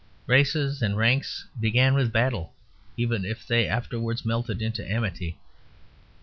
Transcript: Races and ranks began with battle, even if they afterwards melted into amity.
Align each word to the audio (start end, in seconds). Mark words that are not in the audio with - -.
Races 0.25 0.81
and 0.81 0.97
ranks 0.97 1.45
began 1.59 1.93
with 1.93 2.11
battle, 2.11 2.55
even 2.97 3.23
if 3.23 3.45
they 3.45 3.67
afterwards 3.67 4.25
melted 4.25 4.59
into 4.59 4.83
amity. 4.83 5.37